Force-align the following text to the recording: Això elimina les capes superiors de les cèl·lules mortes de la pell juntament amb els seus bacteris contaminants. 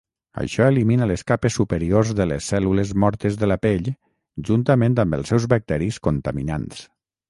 Això 0.43 0.69
elimina 0.69 1.07
les 1.11 1.23
capes 1.31 1.57
superiors 1.61 2.15
de 2.21 2.27
les 2.31 2.49
cèl·lules 2.55 2.95
mortes 3.05 3.39
de 3.45 3.53
la 3.53 3.61
pell 3.69 3.93
juntament 4.51 5.01
amb 5.07 5.23
els 5.23 5.35
seus 5.35 5.51
bacteris 5.57 6.07
contaminants. 6.11 6.87